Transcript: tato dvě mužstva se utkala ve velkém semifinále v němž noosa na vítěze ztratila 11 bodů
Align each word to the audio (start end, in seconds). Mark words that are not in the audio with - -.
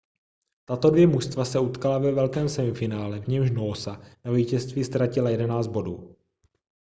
tato 0.65 0.89
dvě 0.89 1.07
mužstva 1.07 1.45
se 1.45 1.59
utkala 1.59 1.97
ve 1.97 2.11
velkém 2.11 2.49
semifinále 2.49 3.19
v 3.21 3.27
němž 3.27 3.51
noosa 3.51 4.01
na 4.25 4.31
vítěze 4.31 4.83
ztratila 4.83 5.29
11 5.29 5.67
bodů 5.67 6.15